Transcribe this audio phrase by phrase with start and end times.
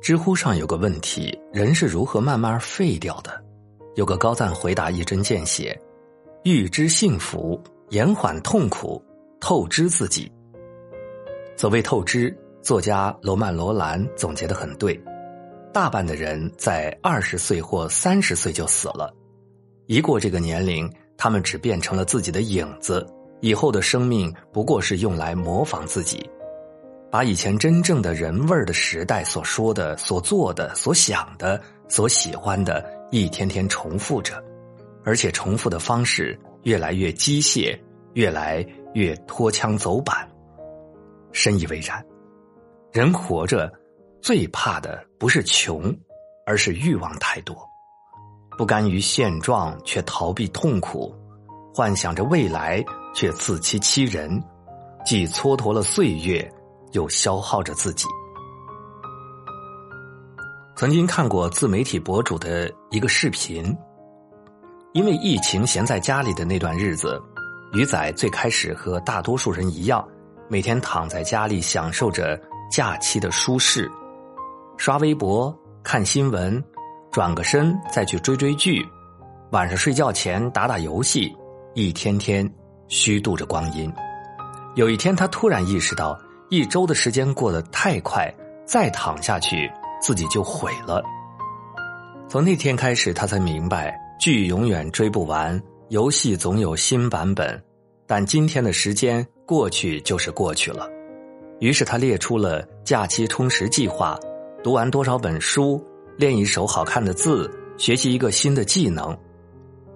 [0.00, 3.42] 知乎上有个问题：人是如何慢慢废掉的？
[3.94, 5.80] 有个高赞回答一针见血：
[6.42, 7.58] 预知幸福，
[7.90, 9.02] 延缓痛苦，
[9.40, 10.30] 透支自己。
[11.56, 15.00] 所谓透支，作家罗曼·罗兰总结的很对：
[15.72, 19.10] 大半的人在二十岁或三十岁就死了，
[19.86, 23.06] 一过这个年龄，他们只变成了自己的影子，
[23.40, 26.28] 以后的生命不过是用来模仿自己。
[27.14, 34.42] 把以前真正的人味儿的时代所说的、所做的、所想的、所喜欢的，一天天重复着，
[35.04, 37.78] 而且重复的方式越来越机械，
[38.14, 40.28] 越来越脱枪走板。
[41.30, 42.04] 深以为然。
[42.90, 43.72] 人活着
[44.20, 45.96] 最怕的不是穷，
[46.44, 47.56] 而是欲望太多，
[48.58, 51.14] 不甘于现状却逃避痛苦，
[51.72, 54.42] 幻想着未来却自欺欺人，
[55.06, 56.52] 既蹉跎了岁月。
[56.94, 58.08] 又消耗着自己。
[60.76, 63.76] 曾经看过自媒体博主的一个视频，
[64.92, 67.22] 因为疫情闲在家里的那段日子，
[67.72, 70.06] 鱼仔最开始和大多数人一样，
[70.48, 73.88] 每天躺在家里享受着假期的舒适，
[74.76, 76.62] 刷微博、看新闻，
[77.12, 78.84] 转个身再去追追剧，
[79.52, 81.32] 晚上睡觉前打打游戏，
[81.74, 82.52] 一天天
[82.88, 83.92] 虚度着光阴。
[84.74, 86.18] 有一天，他突然意识到。
[86.50, 88.32] 一周的时间过得太快，
[88.64, 91.02] 再躺下去自己就毁了。
[92.28, 97.62] 从那天开始，他才明白剧永远追不完，游戏总有新版本。
[98.06, 100.88] 但今天的时间过去就是过去了。
[101.60, 104.18] 于是他列出了假期充实计划：
[104.62, 105.82] 读完多少本书，
[106.18, 109.16] 练一手好看的字，学习一个新的技能。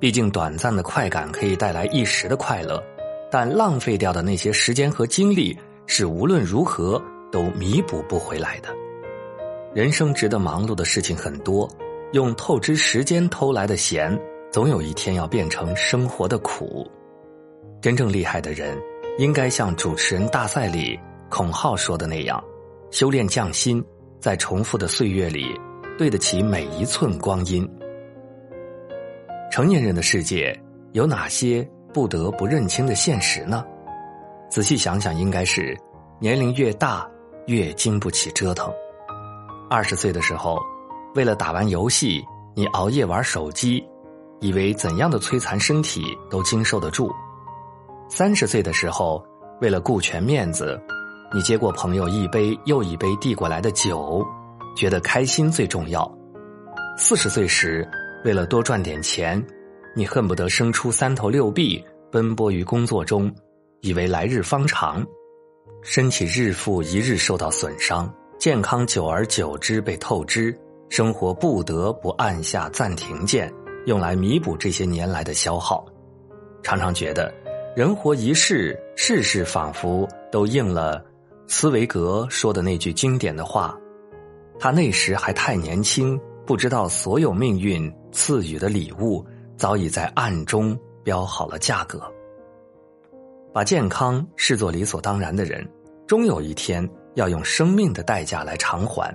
[0.00, 2.82] 毕竟短暂的快感可以带来一时的快乐，
[3.30, 5.58] 但浪费掉的那些时间和精力。
[5.90, 8.68] 是无论如何都弥补不回来的。
[9.74, 11.68] 人生值得忙碌的事情很多，
[12.12, 14.16] 用透支时间偷来的闲，
[14.52, 16.86] 总有一天要变成生活的苦。
[17.80, 18.78] 真正厉害的人，
[19.16, 20.98] 应该像主持人大赛里
[21.30, 22.42] 孔浩说的那样，
[22.90, 23.82] 修炼匠心，
[24.20, 25.58] 在重复的岁月里，
[25.96, 27.66] 对得起每一寸光阴。
[29.50, 30.54] 成年人的世界
[30.92, 33.64] 有哪些不得不认清的现实呢？
[34.48, 35.76] 仔细想想，应该是
[36.18, 37.08] 年龄越大
[37.46, 38.72] 越经不起折腾。
[39.70, 40.58] 二十岁的时候，
[41.14, 43.84] 为了打完游戏，你熬夜玩手机，
[44.40, 47.08] 以为怎样的摧残身体都经受得住；
[48.08, 49.22] 三十岁的时候，
[49.60, 50.80] 为了顾全面子，
[51.34, 54.26] 你接过朋友一杯又一杯递过来的酒，
[54.74, 56.02] 觉得开心最重要；
[56.96, 57.86] 四十岁时，
[58.24, 59.44] 为了多赚点钱，
[59.94, 63.30] 你恨不得生出三头六臂，奔波于工作中。
[63.80, 65.06] 以为来日方长，
[65.82, 70.56] 身体日复一日受到损伤，健康久而久之被透支，
[70.88, 73.52] 生活不得不按下暂停键，
[73.86, 75.86] 用来弥补这些年来的消耗。
[76.60, 77.32] 常常觉得，
[77.76, 81.00] 人活一世，世事仿佛都应了
[81.46, 83.78] 茨维格说的那句经典的话：
[84.58, 89.24] 他那时还太年轻，不知道所有命运赐予的礼物，
[89.56, 92.02] 早已在暗中标好了价格。
[93.52, 95.66] 把健康视作理所当然的人，
[96.06, 99.12] 终有一天要用生命的代价来偿还；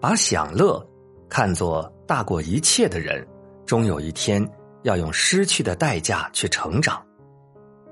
[0.00, 0.84] 把享乐
[1.28, 3.26] 看作大过一切的人，
[3.66, 4.46] 终有一天
[4.82, 7.04] 要用失去的代价去成长。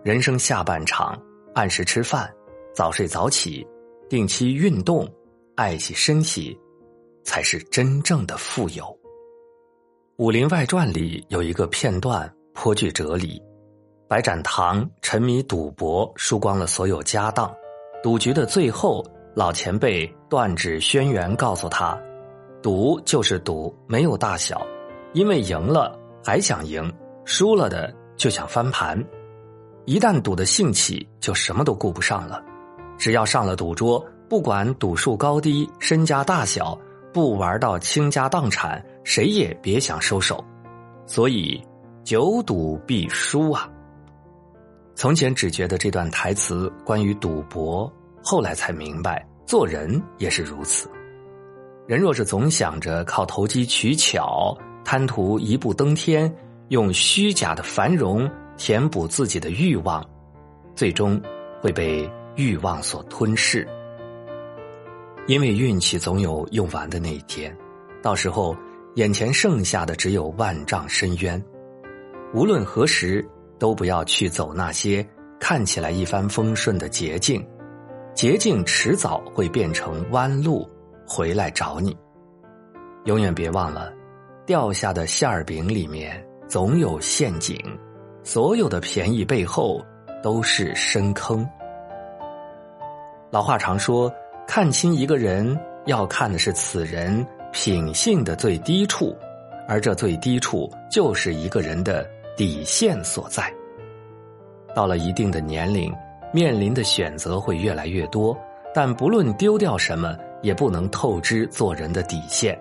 [0.03, 1.21] 人生下半场，
[1.55, 2.33] 按时吃饭，
[2.75, 3.67] 早睡早起，
[4.09, 5.07] 定期运动，
[5.57, 6.57] 爱惜身体，
[7.25, 8.85] 才是真正的富有。
[10.17, 13.43] 《武林外传》里有一个片段颇具哲理。
[14.09, 17.53] 白展堂沉迷赌博，输光了所有家当。
[18.05, 21.99] 赌局的最后，老前辈断指轩辕告诉他
[22.63, 24.65] ：“赌就是赌，没有大小。
[25.13, 26.93] 因为赢了还想赢，
[27.25, 29.03] 输了的就想翻盘。
[29.87, 32.41] 一旦赌的兴起，就什么都顾不上了。
[32.97, 36.79] 只要上了赌桌，不管赌术高低、身家大小，
[37.13, 40.45] 不玩到倾家荡产，谁也别想收手。
[41.07, 41.61] 所以，
[42.05, 43.69] 久赌必输啊！”
[44.97, 50.91] 从前只觉得这段台词关于赌博，后来才明白，做人也是如此。
[51.87, 54.57] 人若是总想着靠投机取巧、
[54.87, 56.35] 贪图一步登天，
[56.69, 60.03] 用虚假的繁荣填补自己的欲望，
[60.75, 61.21] 最终
[61.61, 63.69] 会被欲望所吞噬。
[65.27, 67.55] 因为运气总有用完的那一天，
[68.01, 68.57] 到时候
[68.95, 71.45] 眼前剩下的只有万丈深渊。
[72.33, 73.23] 无论何时。
[73.59, 75.07] 都不要去走那些
[75.39, 77.45] 看起来一帆风顺的捷径，
[78.15, 80.69] 捷径迟早会变成弯路，
[81.07, 81.97] 回来找你。
[83.05, 83.93] 永远别忘了，
[84.45, 87.57] 掉下的馅儿饼里面总有陷阱，
[88.23, 89.85] 所有的便宜背后
[90.23, 91.47] 都是深坑。
[93.31, 94.13] 老话常说，
[94.47, 99.17] 看清一个人，要看的是此人品性的最低处，
[99.69, 103.53] 而这最低处就是一个人的底线所在。
[104.75, 105.93] 到了一定的年龄，
[106.33, 108.37] 面临的选择会越来越多，
[108.75, 112.59] 但不论丢掉什么，也不能透支做人的底线。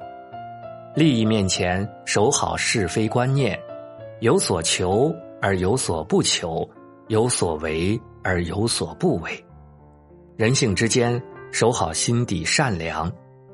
[0.95, 3.59] 利益面前，守好是非观念，
[4.21, 6.65] 有所求而有所不求，
[7.09, 9.31] 有所为而有所不为。
[10.37, 13.11] 人性之间，守好心底善良，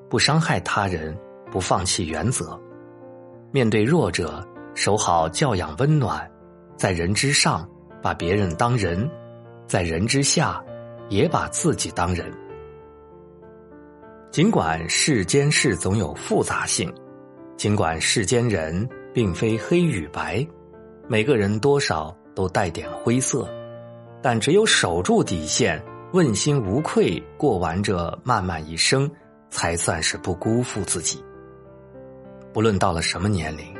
[0.07, 1.18] 不伤害他人，
[1.51, 2.59] 不放弃原则。
[3.51, 4.47] 面对弱者，
[4.83, 6.28] 守好教养温暖，
[6.75, 7.69] 在人之上，
[8.01, 9.07] 把别人当人；
[9.68, 10.60] 在人之下，
[11.07, 12.33] 也把自己当人。
[14.31, 16.92] 尽管世间事总有复杂性。
[17.57, 20.44] 尽管世间人并非黑与白，
[21.07, 23.48] 每个人多少都带点灰色，
[24.19, 25.80] 但只有守住底线，
[26.12, 29.07] 问心无愧过完这漫漫一生，
[29.51, 31.24] 才算是不辜负自己。
[32.51, 33.70] 不论到了什么年龄，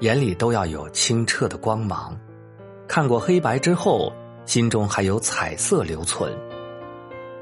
[0.00, 2.18] 眼里都要有清澈的光芒。
[2.86, 4.12] 看过黑白之后，
[4.44, 6.32] 心中还有彩色留存。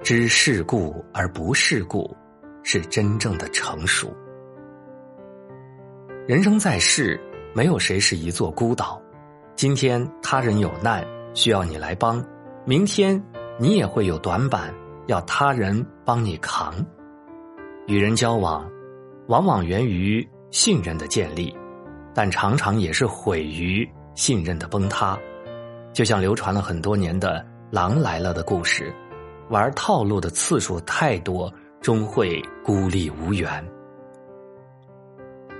[0.02, 2.16] 知世故而不世故，
[2.62, 4.12] 是真正的成熟。
[6.26, 7.20] 人生在世，
[7.54, 9.00] 没有谁是一座孤岛。
[9.54, 12.24] 今天他人有难需要你来帮，
[12.64, 13.22] 明天
[13.58, 14.72] 你也会有短板
[15.06, 16.74] 要他人帮你扛。
[17.86, 18.68] 与人交往，
[19.28, 21.56] 往往源于信任的建立，
[22.16, 25.18] 但常常也是毁于信任的崩塌。
[25.92, 27.38] 就像流传了很多年的
[27.70, 28.90] 《狼来了》的故事，
[29.50, 31.52] 玩套路的次数太多，
[31.82, 33.62] 终会孤立无援。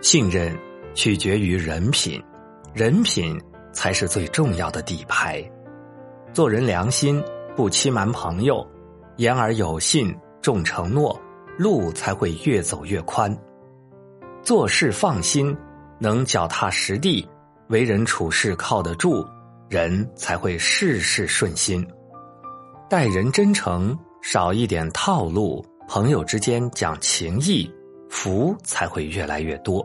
[0.01, 0.57] 信任
[0.95, 2.23] 取决于人品，
[2.73, 3.39] 人品
[3.71, 5.45] 才是最重要的底牌。
[6.33, 7.23] 做人良心，
[7.55, 8.67] 不欺瞒朋友，
[9.17, 11.21] 言而有信，重承诺，
[11.59, 13.37] 路才会越走越宽。
[14.43, 15.57] 做事放心，
[15.99, 17.29] 能脚踏实地，
[17.69, 19.27] 为人处事靠得住，
[19.69, 21.87] 人才会事事顺心。
[22.89, 27.71] 待人真诚，少一点套路，朋友之间讲情义。
[28.09, 29.85] 福才会越来越多。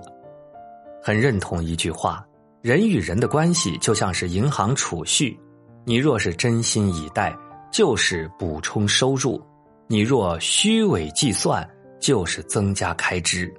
[1.03, 2.23] 很认同一句话：
[2.61, 5.37] 人与人的关系就像是银行储蓄，
[5.85, 7.35] 你若是真心以待，
[7.71, 9.41] 就是补充收入；
[9.87, 11.67] 你若虚伪计算，
[11.99, 13.51] 就是增加开支。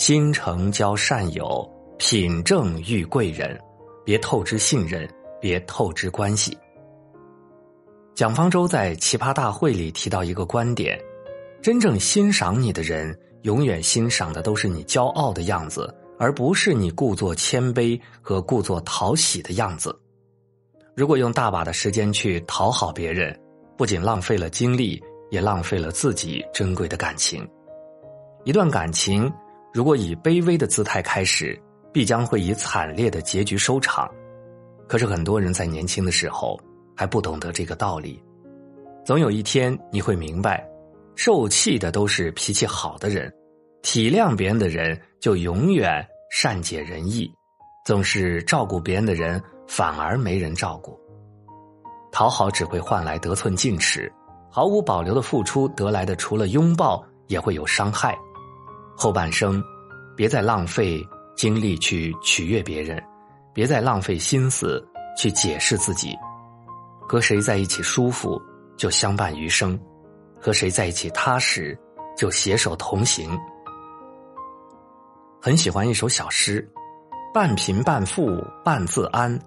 [0.00, 3.60] 心诚交善友，品正遇贵人，
[4.02, 5.06] 别透支信任，
[5.38, 6.56] 别透支关系。
[8.14, 10.98] 蒋方舟在奇葩大会里提到一个观点：
[11.60, 13.14] 真正欣赏你的人。
[13.42, 19.94] 永远欣赏的都是你骄傲的样子，而不是你故作谦卑和故作讨喜的样子。
[20.96, 23.38] 如果用大把的时间去讨好别人，
[23.76, 24.98] 不仅浪费了精力，
[25.30, 27.46] 也浪费了自己珍贵的感情。
[28.44, 29.30] 一段感情
[29.72, 31.60] 如果以卑微的姿态开始，
[31.92, 34.10] 必将会以惨烈的结局收场。
[34.88, 36.58] 可是很多人在年轻的时候
[36.96, 38.20] 还不懂得这个道理，
[39.04, 40.66] 总有一天你会明白。
[41.16, 43.32] 受气的都是脾气好的人，
[43.82, 47.30] 体谅别人的人就永远善解人意，
[47.84, 50.98] 总是照顾别人的人反而没人照顾。
[52.10, 54.10] 讨好只会换来得寸进尺，
[54.50, 58.18] 毫无保留的付出得来的除了拥抱也会有伤害。
[59.02, 59.64] 后半生，
[60.14, 61.02] 别再浪费
[61.34, 63.02] 精力去取悦别人，
[63.54, 66.14] 别再浪费心思去解释自己，
[67.08, 68.38] 和谁在一起舒服
[68.76, 69.80] 就相伴余生。
[70.38, 71.78] 和谁在一起踏实，
[72.14, 73.30] 就携手同行。
[75.40, 76.70] 很喜欢一首小诗：
[77.32, 79.38] 半贫半富半自安，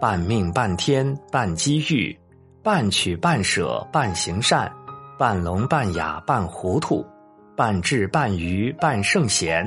[0.00, 2.18] 半命半天半机遇，
[2.60, 4.68] 半取半舍半行善，
[5.16, 7.06] 半聋半哑半糊涂，
[7.56, 9.64] 半智半愚半圣贤，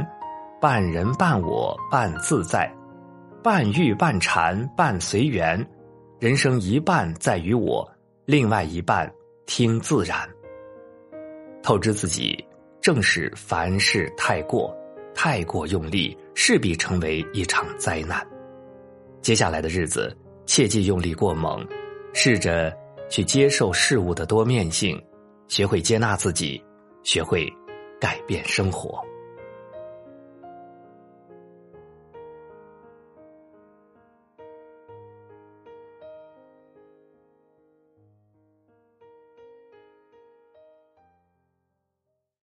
[0.62, 2.72] 半人半我半自在，
[3.43, 5.67] 半欲半禅半随缘。
[6.19, 7.89] 人生一半在于我，
[8.25, 9.12] 另外一半
[9.48, 10.29] 听自然。
[11.63, 12.38] 透支自己，
[12.79, 14.72] 正是凡事太过、
[15.15, 18.24] 太过用力，势必成为一场灾难。
[19.19, 20.15] 接下来的日子，
[20.46, 21.67] 切忌用力过猛，
[22.13, 22.72] 试着
[23.10, 25.01] 去接受事物的多面性，
[25.48, 26.63] 学会接纳自己，
[27.03, 27.51] 学会
[27.99, 29.08] 改变生活。